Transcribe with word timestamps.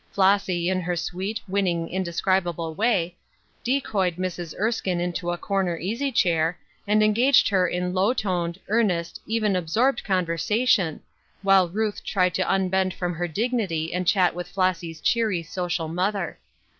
Flossy, 0.11 0.67
in 0.67 0.81
her 0.81 0.95
sweet, 0.95 1.39
winning, 1.47 1.87
indescribable 1.87 2.73
way, 2.73 3.15
de 3.63 3.79
coyed 3.79 4.15
Mrs. 4.15 4.57
Erskine 4.59 4.99
into 4.99 5.29
a 5.29 5.37
corner 5.37 5.77
easy 5.77 6.11
chair, 6.11 6.57
and 6.87 7.03
engaged 7.03 7.47
her 7.49 7.67
in 7.67 7.93
low 7.93 8.11
toned, 8.11 8.59
earnest, 8.67 9.21
even 9.27 9.55
absorbed 9.55 10.03
conversation, 10.03 11.01
while 11.43 11.69
Ruth 11.69 12.03
tried 12.03 12.33
to 12.33 12.51
un 12.51 12.67
bend 12.67 12.95
from 12.95 13.13
her 13.13 13.27
dignity 13.27 13.93
and 13.93 14.07
chat 14.07 14.33
with 14.33 14.47
Flossy's 14.47 15.01
cheery, 15.01 15.43
social 15.43 15.87
mother. 15.87 16.39